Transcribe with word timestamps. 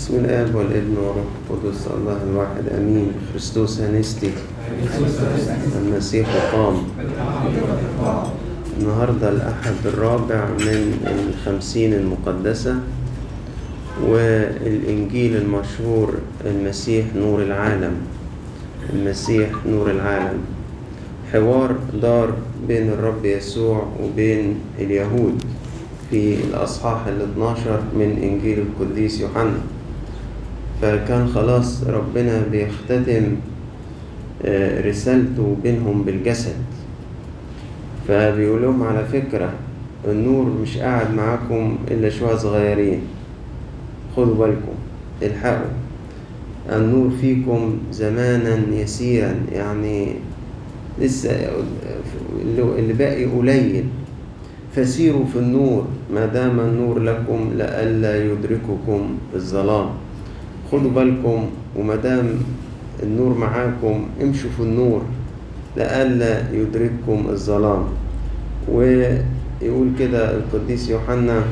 بسم 0.00 0.16
الآب 0.16 0.54
والابن 0.54 0.96
والروح 0.96 1.28
القدس 1.50 1.86
الله 1.86 2.18
الواحد 2.32 2.64
أمين. 2.78 3.12
خريستوس 3.30 3.80
أنستي 3.80 4.30
المسيح 5.76 6.28
قام. 6.52 6.76
النهاردة 8.80 9.28
الأحد 9.28 9.74
الرابع 9.84 10.48
من 10.56 10.80
الخمسين 11.04 11.92
المقدسة 11.94 12.74
والإنجيل 14.08 15.36
المشهور 15.36 16.14
المسيح 16.46 17.04
نور 17.16 17.42
العالم. 17.42 17.94
المسيح 18.92 19.48
نور 19.68 19.90
العالم. 19.90 20.40
حوار 21.32 21.76
دار 22.02 22.32
بين 22.68 22.88
الرب 22.88 23.24
يسوع 23.24 23.84
وبين 24.02 24.54
اليهود 24.78 25.44
في 26.10 26.34
الأصحاح 26.44 27.06
ال 27.06 27.20
12 27.36 27.80
من 27.94 28.18
إنجيل 28.22 28.58
القديس 28.64 29.20
يوحنا. 29.20 29.79
فكان 30.82 31.28
خلاص 31.28 31.84
ربنا 31.84 32.42
بيختتم 32.52 33.36
رسالته 34.86 35.56
بينهم 35.62 36.02
بالجسد. 36.02 36.56
فبيقول 38.08 38.62
لهم 38.62 38.82
على 38.82 39.04
فكرة 39.04 39.52
النور 40.08 40.44
مش 40.62 40.78
قاعد 40.78 41.14
معاكم 41.14 41.78
إلا 41.90 42.10
شوية 42.10 42.36
صغيرين. 42.36 43.00
خدوا 44.16 44.34
بالكم 44.34 44.76
الحقوا. 45.22 45.70
النور 46.72 47.10
فيكم 47.20 47.78
زمانا 47.92 48.58
يسيرا 48.72 49.34
يعني 49.52 50.14
لسه 51.00 51.50
اللي 52.78 52.92
باقي 52.92 53.24
قليل. 53.24 53.84
فسيروا 54.76 55.24
في 55.32 55.38
النور 55.38 55.86
ما 56.14 56.26
دام 56.26 56.60
النور 56.60 56.98
لكم 56.98 57.50
لئلا 57.54 58.24
يدرككم 58.24 59.18
الظلام. 59.34 59.88
خدوا 60.72 60.90
بالكم 60.90 61.46
وما 61.76 61.96
دام 61.96 62.26
النور 63.02 63.38
معاكم 63.38 64.06
امشوا 64.22 64.50
في 64.56 64.62
النور 64.62 65.02
لئلا 65.76 66.52
يدرككم 66.52 67.26
الظلام. 67.30 67.84
ويقول 68.68 69.88
كده 69.98 70.36
القديس 70.36 70.88
يوحنا 70.88 71.42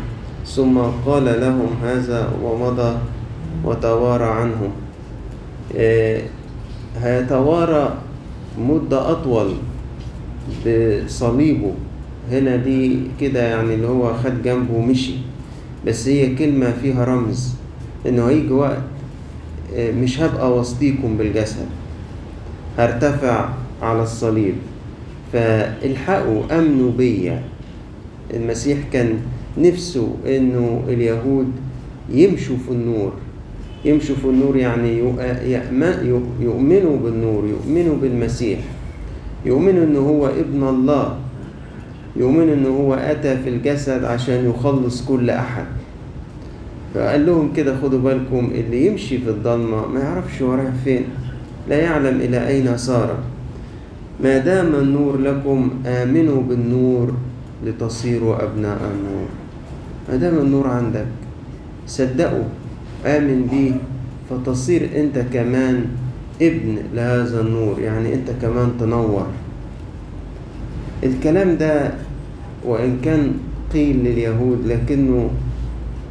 ثم 0.46 0.78
قال 1.06 1.24
لهم 1.24 1.70
هذا 1.82 2.32
ومضى 2.42 2.96
وتوارى 3.64 4.24
عنهم. 4.24 4.70
هيتوارى 7.02 7.94
مدة 8.58 9.10
أطول 9.10 9.50
بصليبه. 10.66 11.72
هنا 12.30 12.56
دي 12.56 13.00
كده 13.20 13.42
يعني 13.42 13.74
اللي 13.74 13.88
هو 13.88 14.14
خد 14.14 14.42
جنبه 14.42 14.74
ومشي. 14.74 15.14
بس 15.86 16.08
هي 16.08 16.34
كلمة 16.34 16.72
فيها 16.82 17.04
رمز 17.04 17.54
إنه 18.06 18.28
هيجي 18.28 18.52
وقت 18.52 18.82
مش 19.76 20.20
هبقى 20.20 20.58
وسطيكم 20.58 21.16
بالجسد. 21.16 21.66
هرتفع 22.78 23.48
على 23.82 24.02
الصليب. 24.02 24.54
فالحقوا 25.32 26.42
أمنوا 26.58 26.90
بيا. 26.90 27.42
المسيح 28.34 28.78
كان 28.92 29.18
نفسه 29.58 30.14
إنه 30.26 30.82
اليهود 30.88 31.52
يمشوا 32.12 32.56
في 32.56 32.70
النور. 32.72 33.12
يمشوا 33.84 34.16
في 34.16 34.24
النور 34.24 34.56
يعني 34.56 34.98
يؤمنوا 36.40 36.96
بالنور 36.98 37.44
يؤمنوا 37.46 37.96
بالمسيح. 37.96 38.58
يؤمنوا 39.44 39.84
إنه 39.84 39.98
هو 39.98 40.26
ابن 40.26 40.62
الله. 40.68 41.16
يؤمنوا 42.16 42.54
إنه 42.54 42.68
هو 42.68 42.94
أتى 42.94 43.36
في 43.36 43.48
الجسد 43.48 44.04
عشان 44.04 44.50
يخلص 44.50 45.04
كل 45.04 45.30
أحد. 45.30 45.64
فقال 46.98 47.26
لهم 47.26 47.52
كده 47.52 47.76
خدوا 47.82 47.98
بالكم 47.98 48.50
اللي 48.54 48.86
يمشي 48.86 49.18
في 49.18 49.30
الضلمة 49.30 49.86
ما 49.86 50.00
يعرفش 50.00 50.42
هو 50.42 50.54
رايح 50.54 50.74
فين 50.84 51.04
لا 51.68 51.76
يعلم 51.76 52.20
إلى 52.20 52.48
أين 52.48 52.76
صار 52.76 53.18
ما 54.22 54.38
دام 54.38 54.74
النور 54.74 55.18
لكم 55.18 55.70
آمنوا 55.86 56.42
بالنور 56.42 57.14
لتصيروا 57.66 58.44
أبناء 58.44 58.78
النور. 58.94 59.28
ما 60.08 60.16
دام 60.16 60.38
النور 60.38 60.66
عندك 60.66 61.06
صدقوا 61.86 62.44
آمن 63.06 63.46
بيه 63.50 63.72
فتصير 64.30 64.90
أنت 64.96 65.18
كمان 65.32 65.84
ابن 66.42 66.76
لهذا 66.94 67.40
النور 67.40 67.80
يعني 67.80 68.14
أنت 68.14 68.30
كمان 68.42 68.70
تنور. 68.80 69.26
الكلام 71.04 71.56
ده 71.56 71.90
وإن 72.64 72.98
كان 73.04 73.32
قيل 73.72 73.96
لليهود 73.96 74.66
لكنه 74.66 75.30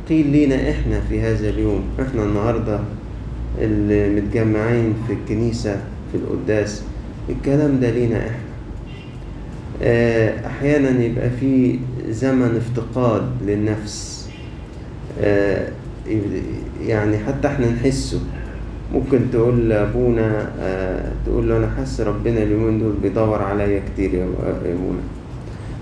قيل 0.10 0.28
لينا 0.28 0.70
إحنا 0.72 1.02
في 1.10 1.22
هذا 1.22 1.50
اليوم 1.50 1.84
إحنا 2.02 2.24
النهاردة 2.24 2.80
اللي 3.62 4.22
متجمعين 4.22 4.94
في 5.08 5.14
الكنيسة 5.14 5.76
في 6.12 6.18
القداس 6.18 6.84
الكلام 7.30 7.80
ده 7.80 7.90
لينا 7.90 8.18
إحنا. 8.18 8.48
أحيانا 10.48 11.04
يبقى 11.04 11.30
في 11.40 11.80
زمن 12.10 12.56
افتقاد 12.58 13.24
للنفس. 13.46 14.30
يعني 16.88 17.18
حتى 17.18 17.48
إحنا 17.48 17.70
نحسه. 17.70 18.20
ممكن 18.94 19.20
تقول 19.32 19.70
لأبونا 19.70 20.50
تقول 21.26 21.50
له 21.50 21.58
أنا 21.58 21.70
حاسس 21.78 22.02
ربنا 22.02 22.44
اليومين 22.44 22.80
دول 22.80 22.94
بيدور 23.04 23.42
عليا 23.42 23.82
كتير 23.94 24.14
يا 24.14 24.24
أبونا. 24.66 25.02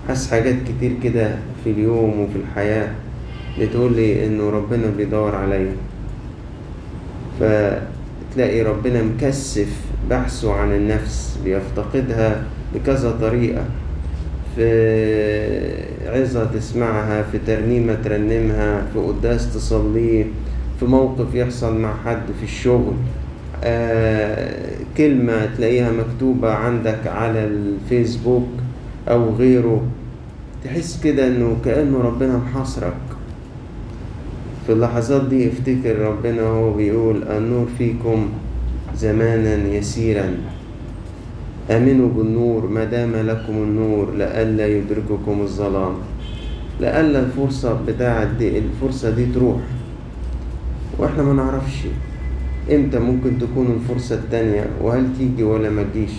حاسس 0.08 0.30
حاجات 0.30 0.54
كتير 0.68 0.92
كده 1.02 1.36
في 1.64 1.70
اليوم 1.70 2.20
وفي 2.20 2.36
الحياة. 2.38 2.88
بتقول 3.60 3.96
لي 3.96 4.26
إنه 4.26 4.50
ربنا 4.50 4.90
بيدور 4.96 5.34
عليا. 5.34 5.72
فتلاقي 7.40 8.62
ربنا 8.62 9.02
مكثف 9.02 9.68
بحثه 10.10 10.52
عن 10.52 10.72
النفس 10.72 11.38
بيفتقدها 11.44 12.44
بكذا 12.74 13.10
طريقة. 13.20 13.64
في 14.56 14.66
عظة 16.06 16.44
تسمعها 16.44 17.22
في 17.22 17.38
ترنيمة 17.46 17.94
ترنمها 18.04 18.86
في 18.92 18.98
قداس 18.98 19.54
تصليه 19.54 20.24
في 20.80 20.86
موقف 20.86 21.34
يحصل 21.34 21.78
مع 21.78 21.94
حد 22.04 22.22
في 22.40 22.44
الشغل. 22.44 22.94
آه 23.64 24.66
كلمة 24.96 25.46
تلاقيها 25.56 25.92
مكتوبة 25.92 26.54
عندك 26.54 27.06
على 27.06 27.44
الفيسبوك 27.44 28.48
أو 29.08 29.34
غيره. 29.34 29.82
تحس 30.64 31.00
كده 31.04 31.26
إنه 31.26 31.56
كأنه 31.64 32.00
ربنا 32.00 32.36
محاصرك. 32.36 33.05
في 34.66 34.72
اللحظات 34.72 35.24
دي 35.24 35.48
افتكر 35.48 35.98
ربنا 35.98 36.42
هو 36.42 36.72
بيقول 36.72 37.22
النور 37.22 37.66
فيكم 37.78 38.28
زمانا 38.96 39.68
يسيرا. 39.68 40.34
آمنوا 41.70 42.08
بالنور 42.08 42.66
ما 42.66 42.84
دام 42.84 43.16
لكم 43.16 43.52
النور 43.52 44.14
لئلا 44.14 44.66
يدرككم 44.66 45.40
الظلام. 45.40 45.94
لئلا 46.80 47.20
الفرصة 47.20 47.78
بتاعت 47.86 48.28
دي 48.38 48.58
الفرصة 48.58 49.10
دي 49.10 49.26
تروح. 49.26 49.60
وإحنا 50.98 51.22
ما 51.22 51.32
نعرفش 51.32 51.86
إمتى 52.72 52.98
ممكن 52.98 53.38
تكون 53.38 53.66
الفرصة 53.80 54.14
التانية 54.14 54.66
وهل 54.82 55.06
تيجي 55.18 55.42
ولا 55.42 55.70
ما 55.70 55.82
تجيش. 55.82 56.12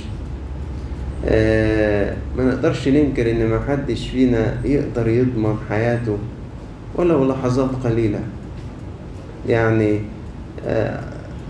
آه 1.26 2.16
ما 2.38 2.44
نقدرش 2.44 2.88
ننكر 2.88 3.32
إن 3.32 3.50
ما 3.50 3.60
حدش 3.68 4.10
فينا 4.10 4.66
يقدر 4.66 5.08
يضمن 5.08 5.56
حياته 5.70 6.18
ولو 6.96 7.26
لحظات 7.26 7.70
قليلة. 7.84 8.20
يعني 9.48 10.00
آه 10.66 11.00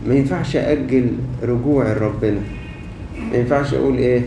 ما 0.07 0.15
ينفعش 0.15 0.55
أجل 0.55 1.07
رجوع 1.43 1.93
لربنا 1.93 2.39
ما 3.31 3.37
ينفعش 3.37 3.73
أقول 3.73 3.97
إيه 3.97 4.21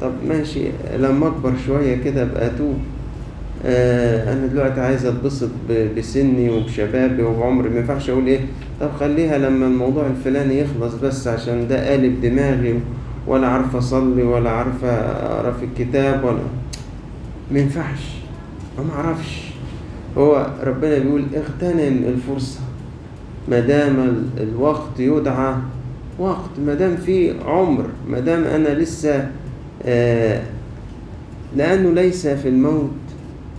طب 0.00 0.12
ماشي 0.28 0.60
لما 0.98 1.26
أكبر 1.26 1.52
شوية 1.66 1.96
كده 2.04 2.22
أبقى 2.22 2.46
أتوب. 2.46 2.78
آه 3.66 4.32
أنا 4.32 4.46
دلوقتي 4.46 4.80
عايز 4.80 5.06
أتبسط 5.06 5.48
بسني 5.96 6.50
وبشبابي 6.50 7.22
وبعمري. 7.22 7.68
ما 7.68 7.78
ينفعش 7.78 8.10
أقول 8.10 8.26
إيه 8.26 8.40
طب 8.80 8.88
خليها 9.00 9.38
لما 9.38 9.66
الموضوع 9.66 10.06
الفلاني 10.06 10.58
يخلص 10.60 10.94
بس 10.94 11.28
عشان 11.28 11.68
ده 11.68 11.88
قالب 11.90 12.20
دماغي 12.20 12.80
ولا 13.26 13.46
عارفة 13.46 13.78
أصلي 13.78 14.22
ولا 14.22 14.50
عارفة 14.50 14.88
أقرأ 14.88 15.52
في 15.52 15.64
الكتاب 15.64 16.24
ولا 16.24 16.38
ما 17.52 17.58
ينفعش. 17.58 18.14
ما 18.78 18.84
معرفش 18.84 19.50
هو 20.18 20.46
ربنا 20.64 20.98
بيقول 20.98 21.24
اغتنم 21.36 22.04
الفرصة. 22.08 22.60
ما 23.50 23.60
دام 23.60 24.24
الوقت 24.40 24.98
يدعى 24.98 25.54
وقت. 26.18 26.50
ما 26.66 26.74
دام 26.74 26.96
في 26.96 27.34
عمر. 27.46 27.86
ما 28.08 28.20
دام 28.20 28.44
أنا 28.44 28.68
لسه 28.68 29.28
آه 29.82 30.42
لأنه 31.56 31.90
ليس 31.90 32.26
في 32.26 32.48
الموت 32.48 32.90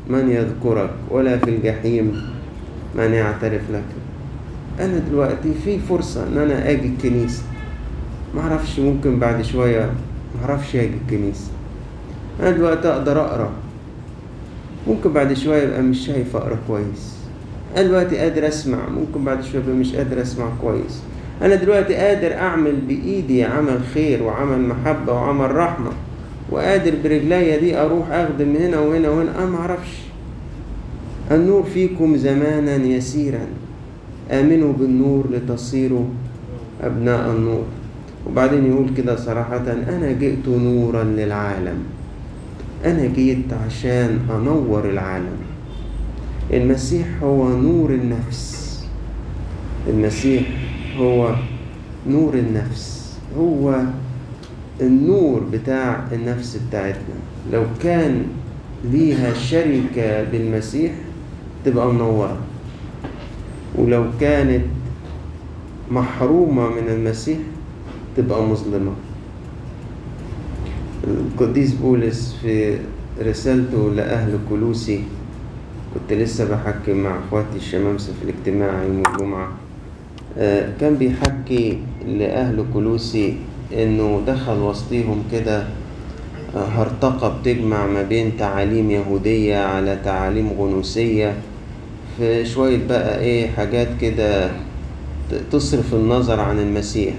من 0.10 0.30
يذكرك 0.30 0.94
ولا 1.10 1.38
في 1.38 1.50
الجحيم 1.50 2.22
من 2.96 3.14
يعترف 3.14 3.62
لك. 3.74 3.84
أنا 4.80 4.98
دلوقتي 5.10 5.54
في 5.66 5.80
فرصة 5.80 6.28
إن 6.28 6.38
أنا 6.38 6.70
أجي 6.70 6.88
الكنيسة. 6.88 7.44
معرفش 8.36 8.80
ممكن 8.80 9.20
بعد 9.20 9.42
شوية 9.42 9.90
معرفش 10.42 10.76
أجي 10.76 10.94
الكنيسة. 11.06 11.52
أنا 12.40 12.52
دلوقتي 12.52 12.88
أقدر 12.88 13.22
أقرأ. 13.22 13.50
ممكن 14.88 15.14
بعد 15.14 15.34
شوية 15.34 15.64
يبقى 15.64 15.82
مش 15.82 16.06
شايف 16.06 16.36
أقرأ 16.36 16.58
كويس. 16.68 17.20
أنا 17.77 17.88
دلوقتي 17.88 18.18
قادر 18.18 18.47
أسمع 18.47 18.89
ممكن 18.89 19.23
بعد 19.23 19.44
شوية 19.44 19.62
أبقى 19.62 19.75
مش 19.75 19.95
قادر 19.95 20.21
أسمع 20.21 20.45
كويس. 20.62 21.01
أنا 21.41 21.56
دلوقتي 21.56 21.95
قادر 21.95 22.33
أعمل 22.33 22.75
بإيدي 22.75 23.44
عمل 23.44 23.79
خير 23.94 24.23
وعمل 24.23 24.62
محبة 24.62 25.13
وعمل 25.13 25.56
رحمة 25.56 25.91
وقادر 26.50 26.94
برجليا 27.03 27.57
دي 27.57 27.77
أروح 27.77 28.12
أخدم 28.12 28.47
من 28.47 28.56
هنا 28.56 28.79
وهنا 28.79 29.09
وهنا. 29.09 29.38
أنا 29.38 29.45
معرفش 29.45 29.97
النور 31.31 31.63
فيكم 31.63 32.18
زمانا 32.18 32.75
يسيرا. 32.75 33.47
آمنوا 34.31 34.73
بالنور 34.73 35.25
لتصيروا 35.31 36.06
أبناء 36.83 37.31
النور. 37.31 37.63
وبعدين 38.27 38.65
يقول 38.65 38.89
كده 38.97 39.15
صراحة 39.15 39.63
أنا 39.89 40.12
جئت 40.12 40.47
نورا 40.47 41.03
للعالم. 41.03 41.83
أنا 42.85 43.06
جيت 43.06 43.53
عشان 43.65 44.19
أنور 44.35 44.89
العالم. 44.89 45.50
المسيح 46.53 47.07
هو 47.24 47.57
نور 47.57 47.89
النفس. 47.89 48.62
المسيح 49.88 50.44
هو 50.98 51.36
نور 52.07 52.33
النفس. 52.33 53.15
هو 53.38 53.83
النور 54.81 55.44
بتاع 55.51 56.07
النفس 56.12 56.59
بتاعتنا. 56.69 57.15
لو 57.53 57.63
كان 57.83 58.25
ليها 58.92 59.33
شركة 59.33 60.24
بالمسيح 60.24 60.92
تبقى 61.65 61.94
منورة. 61.94 62.38
ولو 63.75 64.06
كانت 64.19 64.65
محرومة 65.92 66.69
من 66.69 66.88
المسيح 66.89 67.38
تبقى 68.18 68.44
مظلمة. 68.44 68.92
القديس 71.07 71.74
بولس 71.74 72.36
في 72.42 72.77
رسالته 73.21 73.92
لأهل 73.95 74.39
كلوسي 74.50 75.04
كنت 75.94 76.14
لسه 76.20 76.46
بحكي 76.52 76.94
مع 76.94 77.20
أخواتي 77.28 77.56
الشمامسة 77.56 78.14
في 78.14 78.30
الاجتماع 78.30 78.84
يوم 78.84 79.04
الجمعة. 79.08 79.48
كان 80.80 80.96
بيحكي 80.96 81.78
لأهل 82.08 82.66
كلوسي 82.74 83.36
إنه 83.74 84.22
دخل 84.28 84.58
وسطيهم 84.58 85.24
كده 85.32 85.64
هرطقة 86.56 87.38
بتجمع 87.40 87.86
ما 87.88 88.02
بين 88.04 88.38
تعاليم 88.38 88.92
يهودية 88.92 89.58
على 89.58 89.98
تعاليم 90.06 90.50
غنوسية 90.60 91.34
في 92.18 92.46
شوية 92.46 92.88
بقى 92.90 93.20
إيه 93.20 93.48
حاجات 93.50 93.88
كده 94.02 94.52
تصرف 95.52 95.94
النظر 95.94 96.40
عن 96.40 96.60
المسيح. 96.60 97.14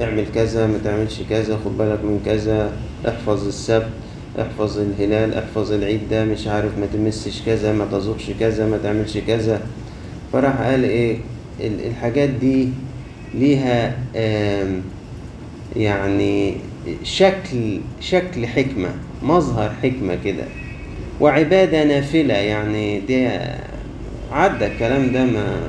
اعمل 0.00 0.24
كذا 0.34 0.66
ما 0.66 0.78
تعملش 0.84 1.20
كذا 1.30 1.58
خد 1.64 1.78
بالك 1.78 1.98
من 2.04 2.20
كذا 2.26 2.72
احفظ 3.08 3.46
السبت. 3.46 3.88
احفظ 4.38 4.78
الهلال 4.78 5.34
احفظ 5.34 5.72
العيد 5.72 6.00
ده 6.10 6.24
مش 6.24 6.46
عارف 6.46 6.78
ما 6.78 6.86
تمسش 6.92 7.42
كذا 7.46 7.72
ما 7.72 7.84
تزقش 7.92 8.30
كذا 8.40 8.66
ما 8.66 8.78
تعملش 8.82 9.18
كذا. 9.18 9.60
فراح 10.32 10.60
قال 10.62 10.84
إيه؟ 10.84 11.16
الحاجات 11.60 12.28
دي 12.28 12.68
ليها 13.34 13.96
يعني 15.76 16.54
شكل 17.02 17.80
شكل 18.00 18.46
حكمة 18.46 18.88
مظهر 19.22 19.70
حكمة 19.82 20.18
كده. 20.24 20.44
وعبادة 21.20 21.84
نافلة 21.84 22.34
يعني 22.34 23.00
دي 23.00 23.28
عدى 24.32 24.66
الكلام 24.66 25.12
ده 25.12 25.24
ما 25.24 25.60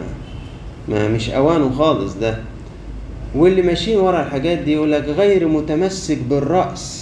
ما 0.88 1.07
مش 1.07 1.30
أوانه 1.30 1.69
خالص 1.69 2.13
ده. 2.13 2.38
واللي 3.36 3.62
ماشيين 3.62 3.98
ورا 4.00 4.21
الحاجات 4.24 4.57
دي 4.57 4.74
يقول 4.74 4.92
لك 4.92 5.04
غير 5.04 5.48
متمسك 5.48 6.18
بالرأس. 6.18 6.99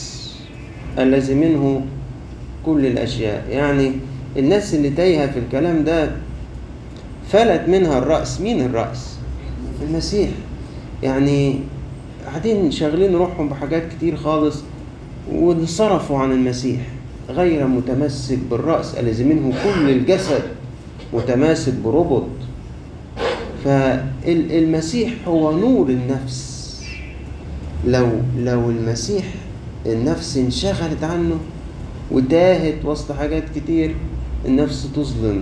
الذي 0.99 1.33
منه 1.33 1.81
كل 2.65 2.85
الأشياء. 2.85 3.45
يعني 3.49 3.91
الناس 4.37 4.73
اللي 4.73 4.89
تايهة 4.89 5.27
في 5.31 5.39
الكلام 5.39 5.83
ده 5.83 6.11
فلت 7.29 7.63
منها 7.67 7.97
الرأس. 7.97 8.41
مين 8.41 8.61
الرأس؟ 8.61 9.17
المسيح. 9.89 10.29
يعني 11.03 11.59
قاعدين 12.25 12.71
شاغلين 12.71 13.15
روحهم 13.15 13.49
بحاجات 13.49 13.83
كتير 13.97 14.15
خالص 14.15 14.63
وانصرفوا 15.33 16.17
عن 16.17 16.31
المسيح. 16.31 16.79
غير 17.29 17.67
متمسك 17.67 18.39
بالرأس. 18.51 18.95
الذي 18.95 19.23
منه 19.23 19.53
كل 19.63 19.89
الجسد 19.89 20.41
متماسك 21.13 21.73
بربط 21.73 22.27
فالمسيح 23.65 25.13
هو 25.27 25.57
نور 25.57 25.89
النفس. 25.89 26.57
لو 27.87 28.07
لو 28.37 28.69
المسيح 28.69 29.25
النفس 29.87 30.37
انشغلت 30.37 31.03
عنه 31.03 31.37
وتاهت 32.11 32.85
وسط 32.85 33.11
حاجات 33.11 33.43
كتير 33.55 33.95
النفس 34.45 34.87
تظلم. 34.95 35.41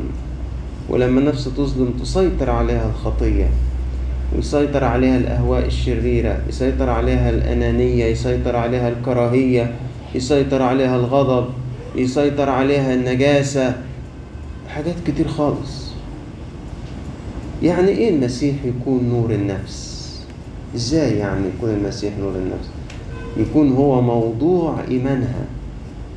ولما 0.90 1.20
النفس 1.20 1.44
تظلم 1.44 1.94
تسيطر 2.02 2.50
عليها 2.50 2.90
الخطية 2.90 3.50
ويسيطر 4.36 4.84
عليها 4.84 5.18
الأهواء 5.18 5.66
الشريرة 5.66 6.40
يسيطر 6.50 6.90
عليها 6.90 7.30
الأنانية 7.30 8.06
يسيطر 8.06 8.56
عليها 8.56 8.90
الكراهية 8.90 9.76
يسيطر 10.16 10.62
عليها 10.62 10.96
الغضب 10.96 11.46
يسيطر 11.96 12.50
عليها 12.50 12.94
النجاسة. 12.94 13.76
حاجات 14.70 14.96
كتير 15.08 15.28
خالص. 15.28 15.86
يعني 17.64 17.88
إيه 17.88 18.10
المسيح 18.10 18.56
يكون 18.66 19.10
نور 19.10 19.32
النفس؟ 19.32 19.96
إزاي 20.76 21.18
يعني 21.18 21.48
يكون 21.58 21.70
المسيح 21.70 22.14
نور 22.20 22.36
النفس؟ 22.36 22.75
يكون 23.38 23.72
هو 23.74 24.02
موضوع 24.02 24.76
إيمانها 24.92 25.46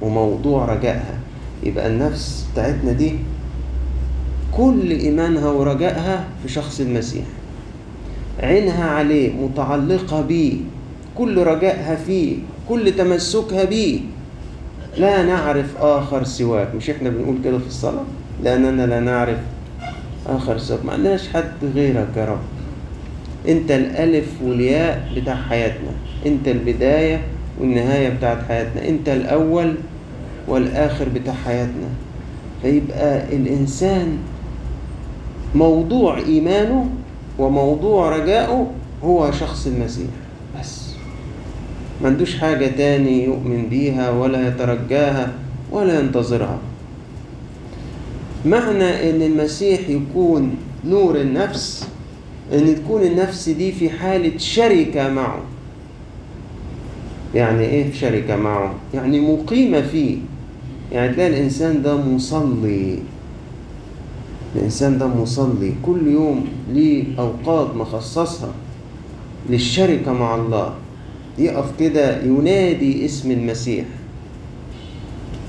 وموضوع 0.03 0.65
رجائها. 0.65 1.19
يبقى 1.63 1.87
النفس 1.87 2.47
بتاعتنا 2.53 2.93
دي 2.93 3.13
كل 4.53 4.91
إيمانها 4.91 5.51
ورجائها 5.51 6.25
في 6.43 6.53
شخص 6.53 6.81
المسيح. 6.81 7.25
عينها 8.43 8.91
عليه 8.91 9.33
متعلقة 9.33 10.21
بيه 10.23 10.55
كل 11.15 11.43
رجائها 11.43 11.95
فيه 11.95 12.37
كل 12.69 12.93
تمسكها 12.93 13.65
بيه. 13.65 14.01
لا 14.97 15.23
نعرف 15.23 15.77
آخر 15.81 16.25
سواك. 16.25 16.75
مش 16.75 16.91
إحنا 16.91 17.11
بنقول 17.11 17.37
كده 17.45 17.59
في 17.59 17.67
الصلاة؟ 17.67 18.05
لأننا 18.43 18.87
لا 18.87 19.01
نعرف 19.01 19.39
آخر 20.27 20.59
سواك. 20.59 20.85
ما 20.85 20.93
عندناش 20.93 21.29
حد 21.29 21.53
غيرك 21.75 22.09
يا 22.17 22.25
رب. 22.25 22.58
انت 23.49 23.71
الألف 23.71 24.27
والياء 24.45 25.09
بتاع 25.17 25.35
حياتنا 25.35 25.91
انت 26.27 26.49
البداية 26.49 27.21
والنهاية 27.61 28.09
بتاعت 28.09 28.39
حياتنا 28.49 28.89
انت 28.89 29.09
الأول 29.09 29.75
والآخر 30.49 31.09
بتاع 31.09 31.35
حياتنا. 31.35 31.89
فيبقى 32.63 33.37
الإنسان 33.37 34.19
موضوع 35.55 36.19
إيمانه 36.19 36.87
وموضوع 37.39 38.17
رجائه 38.17 38.71
هو 39.05 39.33
شخص 39.33 39.67
المسيح 39.67 40.11
بس. 40.61 40.89
ما 42.03 42.09
عندوش 42.09 42.37
حاجة 42.37 42.67
تاني 42.67 43.25
يؤمن 43.25 43.67
بيها 43.71 44.11
ولا 44.11 44.49
يترجاها 44.49 45.33
ولا 45.73 46.01
ينتظرها. 46.01 46.59
معنى 48.47 49.11
إن 49.11 49.23
المسيح 49.23 49.81
يكون 49.89 50.55
نور 50.85 51.17
النفس 51.21 51.89
إن 52.53 52.75
تكون 52.77 53.03
النفس 53.03 53.49
دي 53.49 53.73
في 53.73 53.91
حالة 53.91 54.39
شركة 54.39 55.09
معه. 55.09 55.41
يعني 57.35 57.65
إيه 57.65 57.93
شركة 57.93 58.37
معه؟ 58.37 58.75
يعني 58.95 59.21
مقيمة 59.21 59.81
فيه. 59.81 60.17
يعني 60.93 61.15
تلاقي 61.15 61.29
الإنسان 61.31 61.83
ده 61.83 61.97
مصلي. 61.97 62.99
الإنسان 64.57 64.99
ده 64.99 65.07
مصلي. 65.07 65.73
كل 65.83 66.07
يوم 66.07 66.45
ليه 66.73 67.05
أوقات 67.19 67.77
مخصصها 67.77 68.53
للشركة 69.51 70.13
مع 70.13 70.35
الله. 70.35 70.75
يقف 71.39 71.73
كده 71.81 72.23
ينادي 72.23 73.05
اسم 73.05 73.31
المسيح. 73.31 73.85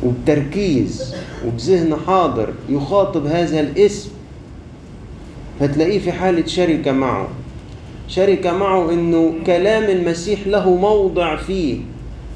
وبتركيز. 0.03 1.15
وبذهن 1.47 1.95
حاضر. 2.07 2.53
يخاطب 2.69 3.25
هذا 3.25 3.59
الاسم. 3.59 4.09
فتلاقيه 5.59 5.99
في 5.99 6.11
حالة 6.11 6.45
شركة 6.45 6.91
معه. 6.91 7.27
شركة 8.07 8.57
معه 8.57 8.93
إنه 8.93 9.33
كلام 9.45 9.83
المسيح 9.83 10.47
له 10.47 10.75
موضع 10.75 11.35
فيه. 11.35 11.77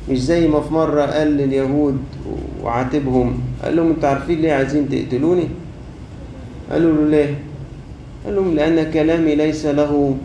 مش 0.10 0.22
زي 0.22 0.48
ما 0.48 0.62
في 0.62 0.74
مرة 0.74 1.01
قال 1.01 1.27
لليهود 1.38 1.98
وعاتبهم 2.63 3.39
قال 3.63 3.75
لهم 3.75 3.89
أنتوا 3.89 4.10
عارفين 4.10 4.42
ليه 4.42 4.51
عايزين 4.53 4.89
تقتلوني؟ 4.89 5.48
قالوا 6.72 6.94
له 6.96 7.10
ليه؟ 7.10 7.36
قال 8.25 8.36
لهم 8.36 8.56
لأن 8.56 8.92
كلامي 8.92 9.36
ليس 9.36 9.65
له 9.65 10.15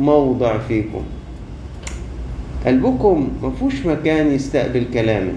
موضع 0.00 0.58
فيكم. 0.58 1.02
قلبكم 2.66 3.28
ما 3.42 3.50
فيهوش 3.50 3.86
مكان 3.86 4.32
يستقبل 4.34 4.84
كلامي 4.94 5.32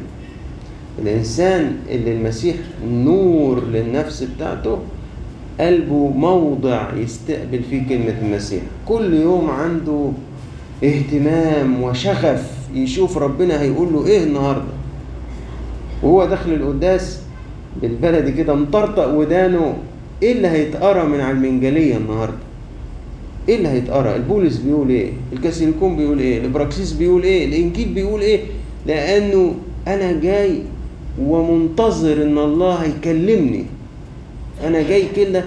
الإنسان 1.01 1.75
اللي 1.89 2.11
المسيح 2.13 2.55
نور 2.87 3.63
للنفس 3.65 4.23
بتاعته 4.23 4.79
قلبه 5.61 6.07
موضع 6.09 6.93
يستقبل 6.97 7.59
فيه 7.69 7.87
كلمة 7.89 8.15
المسيح. 8.21 8.61
كل 8.85 9.13
يوم 9.13 9.49
عنده 9.49 10.11
اهتمام 10.83 11.83
وشغف 11.83 12.51
يشوف 12.75 13.17
ربنا 13.17 13.61
هيقول 13.61 13.93
له 13.93 14.05
إيه 14.07 14.23
النهارده. 14.23 14.71
وهو 16.03 16.25
داخل 16.25 16.51
القداس 16.53 17.19
بالبلدي 17.81 18.31
كده 18.31 18.55
مطرطق 18.55 19.07
ودانه 19.13 19.73
إيه 20.23 20.31
اللي 20.31 20.47
هيتقرأ 20.47 21.03
من 21.03 21.19
على 21.19 21.31
المنجلية 21.37 21.97
النهارده؟ 21.97 22.37
إيه 23.49 23.55
اللي 23.55 23.67
هيتقرأ؟ 23.67 24.15
البولس 24.15 24.57
بيقول 24.57 24.89
إيه؟ 24.89 25.09
الكاثوليكون 25.33 25.95
بيقول 25.95 26.19
إيه؟ 26.19 26.37
الابراكسيس 26.39 26.93
بيقول 26.93 27.23
إيه؟ 27.23 27.45
الإنجيل 27.45 27.89
بيقول 27.93 28.21
إيه؟ 28.21 28.39
لأنه 28.87 29.53
أنا 29.87 30.11
جاي 30.21 30.61
ومنتظر 31.21 32.23
إن 32.23 32.37
الله 32.37 32.73
هيكلمني. 32.75 33.65
أنا 34.63 34.81
جاي 34.81 35.07
كده 35.15 35.43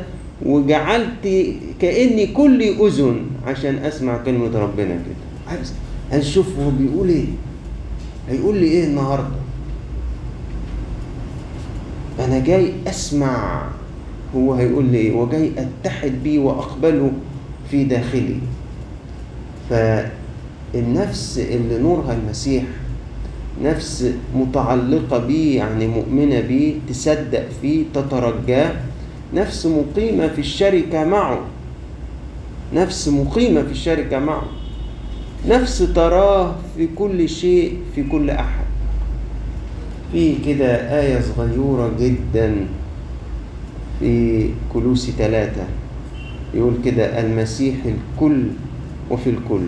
وجعلت 0.46 1.52
كأني 1.80 2.26
كلي 2.26 2.86
أذن 2.86 3.16
عشان 3.46 3.78
أسمع 3.78 4.16
كلمة 4.16 4.58
ربنا 4.58 4.94
كده. 4.94 5.24
عايز 5.48 5.72
أشوف 6.12 6.58
هو 6.58 6.70
بيقول 6.70 7.08
إيه. 7.08 7.24
هيقول 8.28 8.56
لي 8.56 8.66
إيه 8.66 8.84
النهارده. 8.84 9.36
أنا 12.20 12.38
جاي 12.38 12.72
أسمع 12.86 13.62
هو 14.36 14.54
هيقول 14.54 14.84
لي 14.84 14.98
إيه. 14.98 15.12
وجاي 15.12 15.52
أتحد 15.58 16.12
بيه 16.24 16.38
وأقبله 16.38 17.10
في 17.70 17.84
داخلي. 17.84 18.36
فالنفس 19.70 21.38
اللي 21.38 21.78
نورها 21.78 22.14
المسيح 22.14 22.64
نفس 23.62 24.12
متعلقة 24.36 25.18
بيه 25.18 25.56
يعني 25.56 25.86
مؤمنة 25.86 26.40
بيه 26.40 26.74
تصدق 26.88 27.44
فيه 27.62 27.84
تترجاه 27.94 28.72
نفس 29.34 29.66
مقيمة 29.66 30.28
في 30.28 30.38
الشركة 30.38 31.04
معه. 31.04 31.40
نفس 32.74 33.08
مقيمة 33.08 33.62
في 33.62 33.72
الشركة 33.72 34.18
معه. 34.18 34.42
نفس 35.48 35.78
تراه 35.94 36.54
في 36.76 36.88
كل 36.96 37.28
شيء 37.28 37.78
في 37.94 38.02
كل 38.02 38.30
أحد. 38.30 38.64
في 40.12 40.34
كده 40.46 41.00
آية 41.00 41.20
صغيرة 41.20 41.92
جدا 42.00 42.66
في 44.00 44.48
كلوسي 44.72 45.12
ثلاثة 45.12 45.64
يقول 46.54 46.74
كده 46.84 47.20
المسيح 47.20 47.74
الكل 47.84 48.42
وفي 49.10 49.30
الكل. 49.30 49.66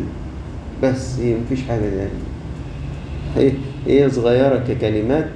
بس 0.82 1.18
هي 1.18 1.34
مفيش 1.34 1.62
حاجة 1.68 1.90
تانية. 1.90 3.52
هي 3.86 4.10
صغيرة 4.10 4.64
ككلمات 4.68 5.28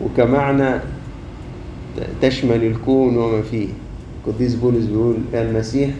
وكمعنى 0.00 0.80
تشمل 2.22 2.64
الكون 2.64 3.16
وما 3.16 3.42
فيه. 3.42 3.68
قديس 4.26 4.54
بولس 4.54 4.84
بيقول 4.84 5.16
المسيح 5.34 5.90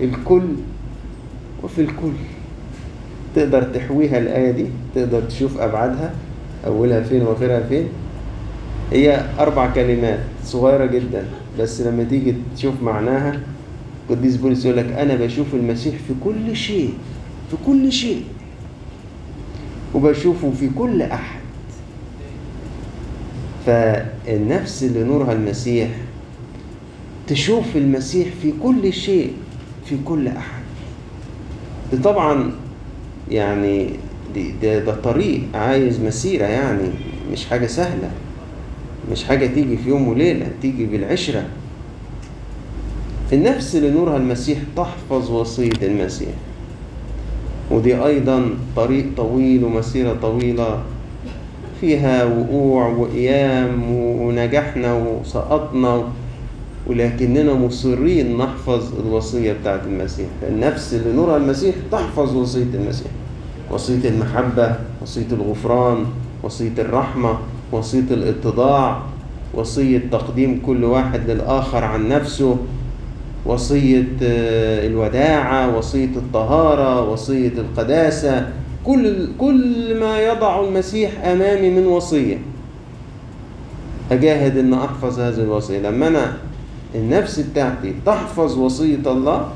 الكل 0.00 0.42
وفي 1.62 1.80
الكل. 1.80 2.12
تقدر 3.34 3.62
تحويها 3.62 4.18
الآية 4.18 4.50
دي 4.50 4.66
تقدر 4.94 5.20
تشوف 5.20 5.58
أبعادها 5.58 6.14
أولها 6.66 7.00
فين 7.00 7.22
وآخرها 7.22 7.60
فين. 7.68 7.88
هي 8.92 9.24
أربع 9.38 9.70
كلمات 9.70 10.18
صغيرة 10.44 10.86
جدا 10.86 11.24
بس 11.58 11.80
لما 11.80 12.04
تيجي 12.04 12.34
تشوف 12.56 12.82
معناها 12.82 13.40
قديس 14.10 14.36
بولس 14.36 14.64
يقول 14.64 14.76
لك 14.76 14.92
أنا 14.92 15.14
بشوف 15.14 15.54
المسيح 15.54 15.94
في 15.94 16.14
كل 16.24 16.56
شيء 16.56 16.90
في 17.50 17.56
كل 17.66 17.92
شيء. 17.92 18.22
وبشوفه 19.94 20.50
في 20.50 20.68
كل 20.78 21.02
أحد. 21.02 21.35
فالنفس 23.66 24.82
اللي 24.84 25.04
نورها 25.04 25.32
المسيح 25.32 25.88
تشوف 27.26 27.76
المسيح 27.76 28.28
في 28.42 28.52
كل 28.62 28.92
شيء 28.92 29.32
في 29.84 29.96
كل 30.04 30.28
أحد. 30.28 30.62
ده 31.92 32.02
طبعا 32.02 32.52
يعني 33.30 33.90
ده, 34.62 34.78
ده 34.78 34.94
طريق 34.94 35.42
عايز 35.54 36.00
مسيرة 36.00 36.44
يعني 36.44 36.88
مش 37.32 37.46
حاجة 37.46 37.66
سهلة 37.66 38.10
مش 39.12 39.24
حاجة 39.24 39.46
تيجي 39.46 39.76
في 39.76 39.88
يوم 39.88 40.08
وليلة 40.08 40.46
تيجي 40.62 40.86
بالعشرة. 40.86 41.44
النفس 43.32 43.76
اللي 43.76 43.90
نورها 43.90 44.16
المسيح 44.16 44.58
تحفظ 44.76 45.30
وصية 45.30 45.72
المسيح. 45.82 46.28
ودي 47.70 47.96
أيضا 48.06 48.50
طريق 48.76 49.06
طويل 49.16 49.64
ومسيرة 49.64 50.12
طويلة 50.22 50.82
فيها 51.80 52.24
وقوع 52.24 52.86
وقيام 52.88 53.90
ونجحنا 53.92 54.94
وسقطنا 54.94 56.02
ولكننا 56.86 57.54
مصرين 57.54 58.38
نحفظ 58.38 59.00
الوصية 59.00 59.52
بتاعت 59.52 59.80
المسيح. 59.86 60.26
النفس 60.48 60.94
اللي 60.94 61.12
نورها 61.12 61.36
المسيح 61.36 61.74
تحفظ 61.92 62.36
وصية 62.36 62.66
المسيح. 62.74 63.10
وصية 63.70 64.08
المحبة 64.08 64.74
وصية 65.02 65.26
الغفران 65.32 66.04
وصية 66.42 66.72
الرحمة 66.78 67.38
وصية 67.72 68.04
الاتضاع 68.10 69.02
وصية 69.54 70.02
تقديم 70.12 70.60
كل 70.66 70.84
واحد 70.84 71.30
للآخر 71.30 71.84
عن 71.84 72.08
نفسه 72.08 72.56
وصية 73.46 74.06
الوداعة 74.20 75.76
وصية 75.78 76.16
الطهارة 76.16 77.10
وصية 77.10 77.48
القداسة. 77.58 78.46
كل 78.86 79.28
كل 79.38 80.00
ما 80.00 80.20
يضع 80.22 80.64
المسيح 80.64 81.24
أمامي 81.24 81.70
من 81.70 81.86
وصية. 81.86 82.38
أجاهد 84.12 84.58
أن 84.58 84.74
أحفظ 84.74 85.20
هذه 85.20 85.40
الوصية. 85.42 85.78
لما 85.78 86.08
أنا 86.08 86.36
النفس 86.94 87.40
بتاعتي 87.40 87.94
تحفظ 88.06 88.58
وصية 88.58 89.02
الله 89.06 89.48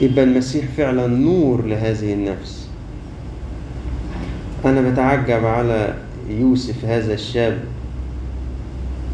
يبقى 0.00 0.24
المسيح 0.24 0.64
فعلا 0.76 1.06
نور 1.06 1.64
لهذه 1.66 2.12
النفس. 2.12 2.68
أنا 4.64 4.90
بتعجب 4.90 5.44
على 5.44 5.94
يوسف 6.30 6.84
هذا 6.84 7.14
الشاب 7.14 7.58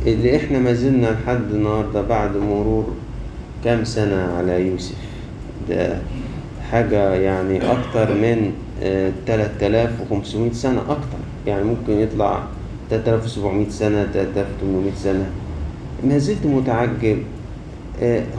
اللي 0.06 0.36
إحنا 0.36 0.58
ما 0.58 0.72
زلنا 0.72 1.06
لحد 1.06 1.50
النهارده 1.50 2.02
بعد 2.02 2.36
مرور 2.36 2.92
كام 3.64 3.84
سنة 3.84 4.32
على 4.38 4.66
يوسف. 4.68 4.96
ده 5.68 5.98
حاجة 6.74 7.14
يعني 7.14 7.60
أكتر 7.72 8.14
من 8.14 8.52
تلات 9.26 9.62
آلاف 9.62 9.90
وخمسمائة 10.00 10.52
سنة 10.52 10.80
أكتر. 10.80 11.18
يعني 11.46 11.64
ممكن 11.64 11.92
يطلع 11.92 12.42
تلات 12.90 13.08
آلاف 13.08 13.24
وسبعمائة 13.24 13.68
سنة 13.68 14.08
تلات 14.14 14.26
آلاف 14.36 14.46
وتمنمائة 14.58 14.94
سنة. 14.94 15.26
ما 16.04 16.18
زلت 16.18 16.46
متعجب. 16.46 17.18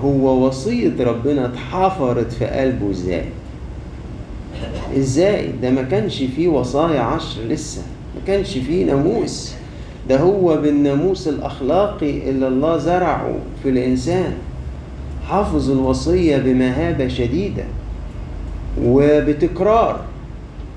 هو 0.04 0.48
وصية 0.48 0.94
ربنا 1.00 1.46
اتحفرت 1.46 2.32
في 2.32 2.46
قلبه 2.46 2.92
إزاي؟ 2.92 3.24
إزاي؟ 4.98 5.50
ده 5.62 5.70
ما 5.70 5.82
كانش 5.82 6.24
فيه 6.24 6.48
وصايا 6.48 7.02
عشر 7.02 7.42
لسه. 7.42 7.82
ما 8.16 8.22
كانش 8.28 8.58
فيه 8.58 8.86
ناموس. 8.86 9.54
ده 10.10 10.20
هو 10.20 10.58
بالناموس 10.58 11.28
الأخلاقي 11.28 12.30
اللي 12.30 12.48
الله 12.48 12.78
زرعه 12.78 13.36
في 13.64 13.70
الإنسان. 13.70 14.34
حافظ 15.28 15.72
الوصية 15.72 16.38
بمهابة 16.38 17.08
شديدة. 17.08 17.64
وبتكرار. 18.84 20.00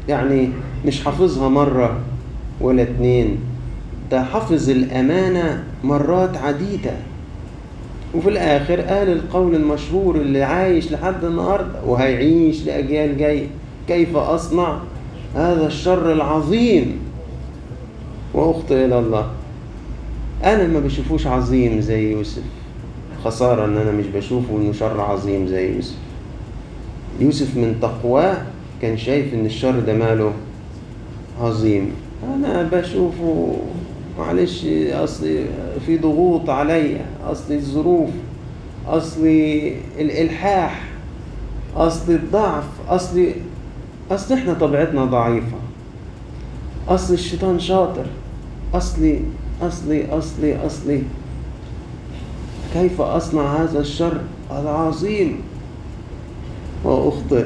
يعني 0.08 0.48
مش 0.86 1.04
حافظها 1.04 1.48
مرة 1.48 1.96
ولا 2.60 2.82
اتنين 2.82 3.38
ده 4.10 4.24
حافظ 4.24 4.70
الأمانة 4.70 5.64
مرات 5.84 6.36
عديدة. 6.36 6.92
وفي 8.14 8.28
الآخر 8.28 8.80
قال 8.80 9.08
القول 9.12 9.54
المشهور 9.54 10.16
اللي 10.16 10.42
عايش 10.42 10.92
لحد 10.92 11.24
النهاردة 11.24 11.84
وهيعيش 11.86 12.66
لأجيال 12.66 13.16
جاية 13.18 13.46
كيف 13.88 14.16
أصنع 14.16 14.78
هذا 15.34 15.66
الشر 15.66 16.12
العظيم؟ 16.12 16.98
وأخطئ 18.34 18.84
إلى 18.84 18.98
الله. 18.98 19.26
أنا 20.44 20.66
ما 20.66 20.80
بشوفوش 20.80 21.26
عظيم 21.26 21.80
زي 21.80 22.12
يوسف 22.12 22.42
خسارة 23.24 23.64
إن 23.64 23.76
أنا 23.76 23.90
مش 23.92 24.06
بشوفه 24.06 24.56
إنه 24.56 24.72
شر 24.72 25.00
عظيم 25.00 25.46
زي 25.46 25.74
يوسف. 25.74 25.96
يوسف 27.20 27.56
من 27.56 27.78
تقواه 27.82 28.36
كان 28.82 28.96
شايف 28.96 29.34
إن 29.34 29.46
الشر 29.46 29.80
ده 29.80 29.92
ماله 29.92 30.32
عظيم. 31.40 31.90
أنا 32.34 32.62
بشوفه 32.72 33.56
معلش 34.18 34.64
أصلي 34.90 35.44
في 35.86 35.98
ضغوط 35.98 36.50
عليا 36.50 37.04
أصلي 37.26 37.56
الظروف 37.56 38.10
أصلي 38.86 39.74
الإلحاح 39.98 40.88
أصلي 41.76 42.14
الضعف 42.14 42.64
أصلي 42.88 43.34
أصل 44.10 44.34
إحنا 44.34 44.54
طبيعتنا 44.54 45.04
ضعيفة. 45.04 45.56
أصل 46.88 47.14
الشيطان 47.14 47.60
شاطر. 47.60 48.06
أصلي 48.74 49.20
أصلي 49.62 50.06
أصلي 50.06 50.66
أصلي. 50.66 51.02
كيف 52.74 53.00
أصنع 53.00 53.62
هذا 53.62 53.80
الشر 53.80 54.20
العظيم؟ 54.50 55.40
وأخطئ 56.84 57.44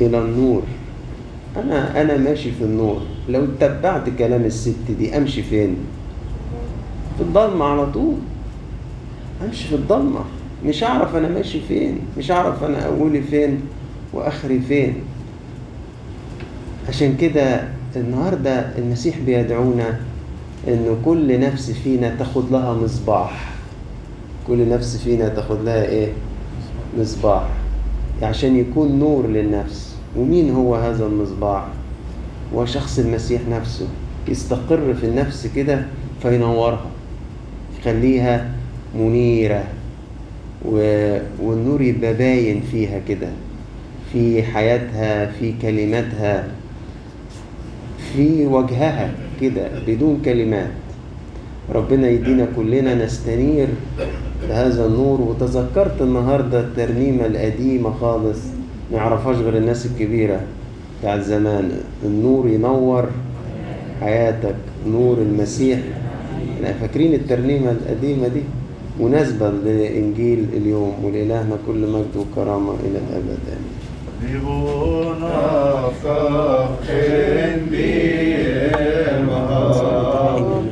إلى 0.00 0.18
النور. 0.18 0.62
أنا 1.56 2.00
أنا 2.00 2.16
ماشي 2.16 2.52
في 2.52 2.64
النور. 2.64 3.00
لو 3.28 3.44
اتبعت 3.44 4.08
كلام 4.18 4.44
الست 4.44 4.90
دي 4.98 5.16
أمشي 5.16 5.42
فين؟ 5.42 5.76
في 7.16 7.22
الضلمة 7.22 7.64
على 7.64 7.86
طول. 7.92 8.14
أمشي 9.44 9.68
في 9.68 9.74
الضلمة. 9.74 10.20
مش 10.64 10.84
هعرف 10.84 11.16
أنا 11.16 11.28
ماشي 11.28 11.60
فين. 11.60 11.98
مش 12.18 12.30
هعرف 12.30 12.64
أنا 12.64 12.86
أولي 12.86 13.22
فين 13.22 13.60
وآخري 14.12 14.60
فين. 14.60 14.94
عشان 16.88 17.16
كده 17.16 17.68
النهاردة 17.96 18.78
المسيح 18.78 19.18
بيدعونا 19.18 20.00
إنه 20.68 20.96
كل 21.04 21.40
نفس 21.40 21.70
فينا 21.70 22.14
تاخد 22.18 22.52
لها 22.52 22.74
مصباح. 22.74 23.52
كل 24.46 24.68
نفس 24.68 24.96
فينا 24.96 25.28
تاخد 25.28 25.64
لها 25.64 25.84
إيه؟ 25.84 26.08
مصباح. 26.98 27.48
عشان 28.22 28.56
يكون 28.56 28.98
نور 28.98 29.26
للنفس. 29.26 29.96
ومين 30.16 30.50
هو 30.50 30.74
هذا 30.74 31.06
المصباح؟ 31.06 31.64
هو 32.54 32.64
شخص 32.66 32.98
المسيح 32.98 33.40
نفسه. 33.50 33.86
يستقر 34.28 34.94
في 34.94 35.06
النفس 35.06 35.46
كده 35.56 35.84
فينورها 36.22 36.86
يخليها 37.80 38.50
منيرة 38.98 39.64
و... 40.64 40.76
والنور 41.42 41.82
يبقى 41.82 42.14
باين 42.14 42.60
فيها 42.70 43.00
كده. 43.08 43.28
في 44.12 44.42
حياتها 44.42 45.26
في 45.26 45.54
كلماتها 45.62 46.48
في 48.12 48.46
وجهها 48.46 49.14
كده 49.40 49.68
بدون 49.86 50.20
كلمات. 50.24 50.70
ربنا 51.74 52.08
يدينا 52.08 52.46
كلنا 52.56 52.94
نستنير 53.04 53.68
بهذا 54.52 54.86
النور 54.86 55.20
وتذكرت 55.20 56.00
النهارده 56.00 56.60
الترنيمة 56.60 57.26
القديمة 57.26 57.92
خالص 58.00 58.38
ما 58.92 58.96
يعرفهاش 58.98 59.36
غير 59.36 59.56
الناس 59.56 59.86
الكبيرة 59.86 60.40
بتاعت 61.00 61.20
زمان. 61.20 61.70
النور 62.04 62.48
ينور 62.48 63.04
حياتك 64.00 64.54
نور 64.86 65.18
المسيح. 65.18 65.78
إحنا 66.56 66.72
فاكرين 66.72 67.14
الترنيمة 67.14 67.70
القديمة 67.70 68.28
دي؟ 68.28 68.42
مناسبة 69.00 69.50
لإنجيل 69.50 70.46
اليوم 70.52 70.92
ولإلهنا 71.04 71.56
كل 71.66 71.86
مجد 71.92 72.16
وكرامة 72.16 72.72
إلى 72.84 72.98
الأبد. 72.98 73.38
آمين 73.52 73.72